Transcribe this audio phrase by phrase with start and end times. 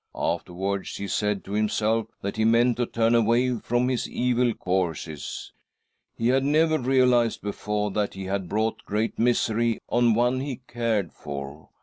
[0.15, 5.51] Afterwards he said to himself that he meant to turn away from his evil courses.
[6.17, 11.13] He had never realised before that he had brought great misery on one he cared
[11.13, 11.69] for.